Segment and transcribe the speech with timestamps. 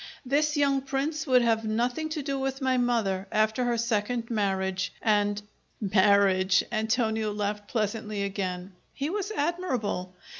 [0.25, 4.91] This young Prince would have nothing to do with my mother after her second marriage
[4.99, 5.39] and"
[5.79, 8.73] "Marriage!" Antonio laughed pleasantly again.
[8.95, 10.11] He was admirable.